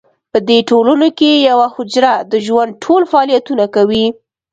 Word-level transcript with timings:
په 0.31 0.39
دې 0.47 0.59
ټولنو 0.69 1.07
کې 1.17 1.31
یوه 1.49 1.67
حجره 1.75 2.13
د 2.31 2.33
ژوند 2.45 2.71
ټول 2.83 3.01
فعالیتونه 3.11 3.65
کوي. 3.75 4.05